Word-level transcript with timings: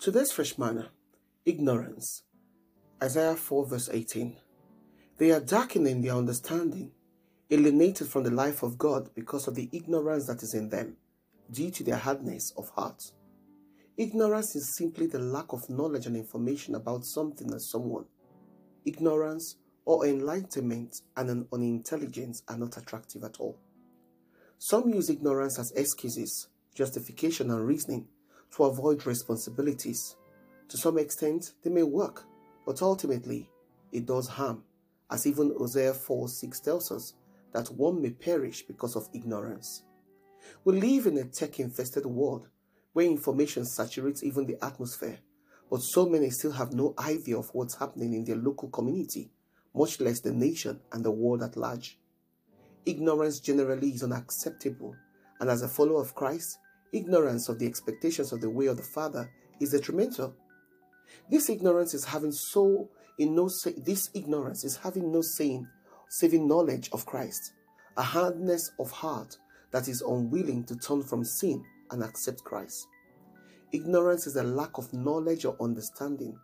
Today's 0.00 0.32
fresh 0.32 0.56
manna, 0.56 0.88
ignorance. 1.44 2.22
Isaiah 3.02 3.36
4 3.36 3.66
verse 3.66 3.90
18. 3.92 4.34
They 5.18 5.30
are 5.30 5.40
darkening 5.40 6.00
their 6.00 6.14
understanding, 6.14 6.92
alienated 7.50 8.08
from 8.08 8.22
the 8.22 8.30
life 8.30 8.62
of 8.62 8.78
God 8.78 9.10
because 9.14 9.46
of 9.46 9.56
the 9.56 9.68
ignorance 9.72 10.26
that 10.26 10.42
is 10.42 10.54
in 10.54 10.70
them, 10.70 10.96
due 11.50 11.70
to 11.72 11.84
their 11.84 11.98
hardness 11.98 12.50
of 12.56 12.70
heart. 12.70 13.12
Ignorance 13.98 14.56
is 14.56 14.74
simply 14.74 15.06
the 15.06 15.18
lack 15.18 15.52
of 15.52 15.68
knowledge 15.68 16.06
and 16.06 16.16
information 16.16 16.76
about 16.76 17.04
something 17.04 17.52
or 17.52 17.58
someone. 17.58 18.06
Ignorance 18.86 19.56
or 19.84 20.06
enlightenment 20.06 21.02
and 21.14 21.28
an 21.28 21.46
unintelligence 21.52 22.42
are 22.48 22.56
not 22.56 22.78
attractive 22.78 23.22
at 23.22 23.38
all. 23.38 23.58
Some 24.56 24.88
use 24.88 25.10
ignorance 25.10 25.58
as 25.58 25.72
excuses, 25.72 26.48
justification, 26.74 27.50
and 27.50 27.66
reasoning 27.66 28.08
to 28.56 28.64
avoid 28.64 29.06
responsibilities. 29.06 30.16
To 30.68 30.76
some 30.76 30.98
extent, 30.98 31.52
they 31.62 31.70
may 31.70 31.82
work, 31.82 32.24
but 32.66 32.82
ultimately, 32.82 33.50
it 33.92 34.06
does 34.06 34.28
harm, 34.28 34.64
as 35.10 35.26
even 35.26 35.54
Hosea 35.56 35.94
4 35.94 36.28
6 36.28 36.60
tells 36.60 36.92
us 36.92 37.14
that 37.52 37.68
one 37.68 38.00
may 38.00 38.10
perish 38.10 38.62
because 38.62 38.96
of 38.96 39.08
ignorance. 39.12 39.82
We 40.64 40.80
live 40.80 41.06
in 41.06 41.18
a 41.18 41.24
tech 41.24 41.60
infested 41.60 42.06
world 42.06 42.48
where 42.92 43.06
information 43.06 43.64
saturates 43.64 44.22
even 44.22 44.46
the 44.46 44.62
atmosphere, 44.64 45.18
but 45.70 45.82
so 45.82 46.08
many 46.08 46.30
still 46.30 46.52
have 46.52 46.72
no 46.72 46.94
idea 46.98 47.38
of 47.38 47.50
what's 47.52 47.76
happening 47.76 48.14
in 48.14 48.24
their 48.24 48.36
local 48.36 48.68
community, 48.68 49.30
much 49.74 50.00
less 50.00 50.20
the 50.20 50.32
nation 50.32 50.80
and 50.92 51.04
the 51.04 51.10
world 51.10 51.42
at 51.42 51.56
large. 51.56 51.98
Ignorance 52.86 53.40
generally 53.40 53.90
is 53.90 54.02
unacceptable, 54.02 54.96
and 55.38 55.50
as 55.50 55.62
a 55.62 55.68
follower 55.68 56.00
of 56.00 56.14
Christ, 56.14 56.58
ignorance 56.92 57.48
of 57.48 57.58
the 57.58 57.66
expectations 57.66 58.32
of 58.32 58.40
the 58.40 58.50
way 58.50 58.66
of 58.66 58.76
the 58.76 58.82
Father 58.82 59.30
is 59.60 59.70
detrimental. 59.70 60.34
This 61.30 61.48
ignorance 61.48 61.94
is 61.94 62.04
having 62.04 62.32
so 62.32 62.88
in 63.18 63.34
no 63.34 63.48
say, 63.48 63.74
this 63.76 64.10
ignorance 64.14 64.64
is 64.64 64.76
having 64.76 65.12
no 65.12 65.20
saying, 65.20 65.66
saving 66.08 66.48
knowledge 66.48 66.88
of 66.92 67.06
Christ, 67.06 67.52
a 67.96 68.02
hardness 68.02 68.72
of 68.78 68.90
heart 68.90 69.36
that 69.72 69.88
is 69.88 70.02
unwilling 70.02 70.64
to 70.64 70.76
turn 70.76 71.02
from 71.02 71.24
sin 71.24 71.64
and 71.90 72.02
accept 72.02 72.44
Christ. 72.44 72.86
Ignorance 73.72 74.26
is 74.26 74.36
a 74.36 74.42
lack 74.42 74.78
of 74.78 74.92
knowledge 74.92 75.44
or 75.44 75.56
understanding. 75.60 76.36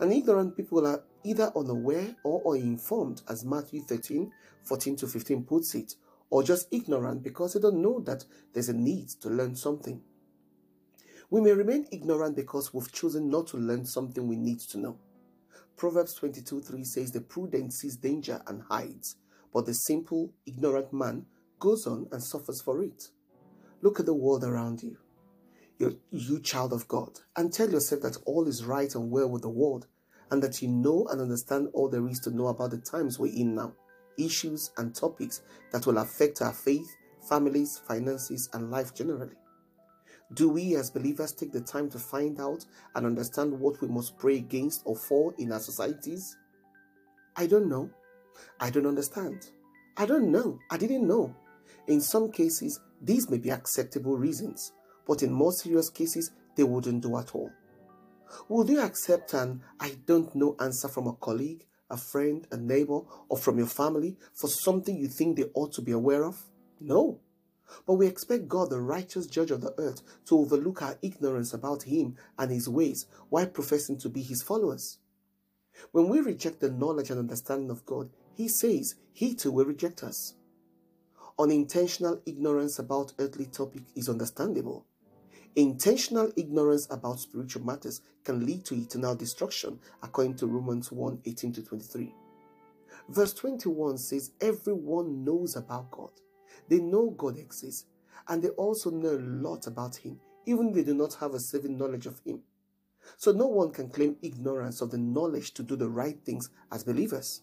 And 0.00 0.12
ignorant 0.12 0.56
people 0.56 0.86
are 0.86 1.02
either 1.24 1.50
unaware 1.56 2.14
or 2.24 2.54
uninformed, 2.54 3.22
as 3.28 3.44
Matthew 3.44 3.82
13 3.82 4.30
14 4.64 4.96
to 4.96 5.06
15 5.08 5.44
puts 5.44 5.74
it, 5.74 5.94
or 6.32 6.42
just 6.42 6.66
ignorant 6.72 7.22
because 7.22 7.52
they 7.52 7.60
don't 7.60 7.82
know 7.82 8.00
that 8.00 8.24
there's 8.54 8.70
a 8.70 8.72
need 8.72 9.06
to 9.10 9.28
learn 9.28 9.54
something. 9.54 10.00
We 11.28 11.42
may 11.42 11.52
remain 11.52 11.86
ignorant 11.92 12.36
because 12.36 12.72
we've 12.72 12.90
chosen 12.90 13.28
not 13.28 13.48
to 13.48 13.58
learn 13.58 13.84
something 13.84 14.26
we 14.26 14.36
need 14.36 14.60
to 14.60 14.78
know. 14.78 14.96
Proverbs 15.76 16.14
22 16.14 16.62
3 16.62 16.84
says, 16.84 17.12
The 17.12 17.20
prudent 17.20 17.74
sees 17.74 17.96
danger 17.96 18.40
and 18.46 18.62
hides, 18.70 19.16
but 19.52 19.66
the 19.66 19.74
simple, 19.74 20.32
ignorant 20.46 20.90
man 20.90 21.26
goes 21.58 21.86
on 21.86 22.08
and 22.10 22.22
suffers 22.22 22.62
for 22.62 22.82
it. 22.82 23.08
Look 23.82 24.00
at 24.00 24.06
the 24.06 24.14
world 24.14 24.42
around 24.42 24.82
you. 24.82 24.96
You're, 25.78 25.96
you, 26.10 26.40
child 26.40 26.72
of 26.72 26.88
God, 26.88 27.10
and 27.36 27.52
tell 27.52 27.70
yourself 27.70 28.00
that 28.02 28.16
all 28.24 28.48
is 28.48 28.64
right 28.64 28.94
and 28.94 29.10
well 29.10 29.28
with 29.28 29.42
the 29.42 29.50
world, 29.50 29.86
and 30.30 30.42
that 30.42 30.62
you 30.62 30.68
know 30.68 31.06
and 31.10 31.20
understand 31.20 31.68
all 31.74 31.90
there 31.90 32.08
is 32.08 32.20
to 32.20 32.30
know 32.30 32.46
about 32.46 32.70
the 32.70 32.78
times 32.78 33.18
we're 33.18 33.34
in 33.34 33.54
now, 33.54 33.74
issues 34.18 34.70
and 34.76 34.94
topics 34.94 35.42
that 35.72 35.86
will 35.86 35.98
affect 35.98 36.42
our 36.42 36.52
faith, 36.52 36.96
families, 37.28 37.80
finances, 37.86 38.48
and 38.52 38.70
life 38.70 38.94
generally. 38.94 39.36
Do 40.34 40.48
we 40.48 40.76
as 40.76 40.90
believers 40.90 41.32
take 41.32 41.52
the 41.52 41.60
time 41.60 41.90
to 41.90 41.98
find 41.98 42.40
out 42.40 42.64
and 42.94 43.04
understand 43.04 43.58
what 43.58 43.80
we 43.80 43.88
must 43.88 44.18
pray 44.18 44.36
against 44.36 44.82
or 44.84 44.96
for 44.96 45.34
in 45.38 45.52
our 45.52 45.60
societies? 45.60 46.36
I 47.36 47.46
don't 47.46 47.68
know. 47.68 47.90
I 48.58 48.70
don't 48.70 48.86
understand. 48.86 49.50
I 49.96 50.06
don't 50.06 50.30
know. 50.32 50.58
I 50.70 50.78
didn't 50.78 51.06
know. 51.06 51.34
In 51.86 52.00
some 52.00 52.30
cases, 52.30 52.80
these 53.02 53.28
may 53.28 53.38
be 53.38 53.50
acceptable 53.50 54.16
reasons, 54.16 54.72
but 55.06 55.22
in 55.22 55.32
more 55.32 55.52
serious 55.52 55.90
cases, 55.90 56.30
they 56.56 56.62
wouldn't 56.62 57.02
do 57.02 57.18
at 57.18 57.34
all. 57.34 57.50
Would 58.48 58.68
you 58.70 58.80
accept 58.80 59.34
an 59.34 59.62
I 59.80 59.96
don't 60.06 60.34
know 60.34 60.56
answer 60.60 60.88
from 60.88 61.08
a 61.08 61.12
colleague, 61.14 61.66
a 61.92 61.96
friend, 61.96 62.46
a 62.50 62.56
neighbor, 62.56 63.02
or 63.28 63.36
from 63.36 63.58
your 63.58 63.68
family 63.68 64.16
for 64.34 64.48
something 64.48 64.96
you 64.96 65.06
think 65.06 65.36
they 65.36 65.44
ought 65.54 65.72
to 65.74 65.82
be 65.82 65.92
aware 65.92 66.24
of? 66.24 66.42
No. 66.80 67.20
But 67.86 67.94
we 67.94 68.06
expect 68.06 68.48
God, 68.48 68.70
the 68.70 68.80
righteous 68.80 69.26
judge 69.26 69.50
of 69.50 69.60
the 69.60 69.74
earth, 69.78 70.02
to 70.26 70.38
overlook 70.38 70.82
our 70.82 70.98
ignorance 71.02 71.52
about 71.54 71.84
Him 71.84 72.16
and 72.38 72.50
His 72.50 72.68
ways 72.68 73.06
while 73.28 73.46
professing 73.46 73.98
to 73.98 74.08
be 74.08 74.22
His 74.22 74.42
followers. 74.42 74.98
When 75.92 76.08
we 76.08 76.20
reject 76.20 76.60
the 76.60 76.70
knowledge 76.70 77.10
and 77.10 77.18
understanding 77.18 77.70
of 77.70 77.86
God, 77.86 78.10
He 78.34 78.48
says 78.48 78.96
He 79.12 79.34
too 79.34 79.52
will 79.52 79.66
reject 79.66 80.02
us. 80.02 80.34
Unintentional 81.38 82.20
ignorance 82.26 82.78
about 82.78 83.14
earthly 83.18 83.46
topic 83.46 83.82
is 83.94 84.08
understandable. 84.08 84.86
Intentional 85.54 86.32
ignorance 86.36 86.88
about 86.90 87.20
spiritual 87.20 87.62
matters 87.62 88.00
can 88.24 88.46
lead 88.46 88.64
to 88.64 88.74
eternal 88.74 89.14
destruction, 89.14 89.78
according 90.02 90.34
to 90.36 90.46
Romans 90.46 90.90
1 90.90 91.20
18 91.26 91.52
to 91.52 91.62
23. 91.62 92.14
Verse 93.10 93.34
21 93.34 93.98
says, 93.98 94.30
Everyone 94.40 95.24
knows 95.24 95.56
about 95.56 95.90
God. 95.90 96.10
They 96.68 96.78
know 96.78 97.10
God 97.10 97.38
exists, 97.38 97.84
and 98.28 98.42
they 98.42 98.48
also 98.50 98.90
know 98.90 99.10
a 99.10 99.20
lot 99.20 99.66
about 99.66 99.96
Him, 99.96 100.18
even 100.46 100.68
if 100.68 100.74
they 100.74 100.84
do 100.84 100.94
not 100.94 101.14
have 101.14 101.34
a 101.34 101.40
saving 101.40 101.76
knowledge 101.76 102.06
of 102.06 102.20
Him. 102.24 102.40
So 103.18 103.32
no 103.32 103.46
one 103.46 103.72
can 103.72 103.90
claim 103.90 104.16
ignorance 104.22 104.80
of 104.80 104.90
the 104.90 104.98
knowledge 104.98 105.52
to 105.54 105.62
do 105.62 105.76
the 105.76 105.90
right 105.90 106.18
things 106.24 106.48
as 106.70 106.84
believers. 106.84 107.42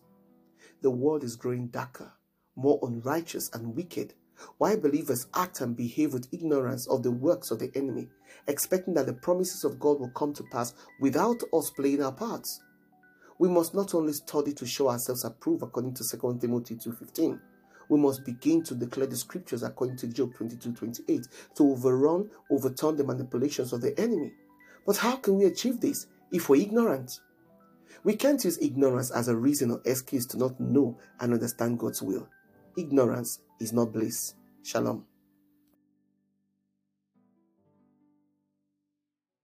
The 0.82 0.90
world 0.90 1.24
is 1.24 1.36
growing 1.36 1.68
darker 1.68 2.14
more 2.60 2.80
unrighteous 2.82 3.50
and 3.54 3.76
wicked, 3.76 4.14
why 4.58 4.76
believers 4.76 5.28
act 5.34 5.62
and 5.62 5.76
behave 5.76 6.14
with 6.14 6.28
ignorance 6.32 6.88
of 6.88 7.04
the 7.04 7.12
works 7.12 7.52
of 7.52 7.60
the 7.60 7.72
enemy, 7.76 8.10
expecting 8.48 8.94
that 8.96 9.06
the 9.06 9.14
promises 9.14 9.64
of 9.64 9.80
God 9.80 10.00
will 10.00 10.10
come 10.10 10.34
to 10.34 10.44
pass 10.52 10.74
without 11.00 11.42
us 11.54 11.70
playing 11.70 12.04
our 12.04 12.12
parts. 12.12 12.62
We 13.38 13.50
must 13.50 13.74
not 13.74 13.94
only 13.94 14.14
study 14.14 14.54
to 14.54 14.66
show 14.66 14.90
ourselves 14.90 15.24
approved 15.24 15.64
according 15.64 15.94
to 15.96 16.04
2 16.04 16.38
Timothy 16.42 16.76
2.15, 16.76 17.40
we 17.90 17.98
must 17.98 18.24
begin 18.24 18.64
to 18.64 18.76
declare 18.76 19.08
the 19.08 19.18
scriptures 19.18 19.64
according 19.64 19.98
to 19.98 20.08
Job 20.08 20.34
22.28 20.36 21.28
to 21.56 21.72
overrun, 21.72 22.30
overturn 22.52 22.96
the 22.96 23.04
manipulations 23.04 23.74
of 23.74 23.82
the 23.82 24.00
enemy. 24.00 24.32
But 24.86 24.98
how 24.98 25.16
can 25.16 25.38
we 25.38 25.46
achieve 25.46 25.82
this 25.82 26.08
if 26.32 26.50
we're 26.50 26.62
ignorant? 26.62 27.20
We 28.04 28.16
can't 28.16 28.44
use 28.44 28.60
ignorance 28.62 29.12
as 29.12 29.28
a 29.28 29.36
reason 29.36 29.72
or 29.72 29.82
excuse 29.86 30.26
to 30.28 30.38
not 30.38 30.60
know 30.60 30.98
and 31.20 31.34
understand 31.34 31.80
God's 31.80 32.02
will. 32.02 32.28
Ignorance 32.80 33.42
is 33.60 33.74
not 33.74 33.92
bliss. 33.92 34.36
Shalom. 34.64 35.09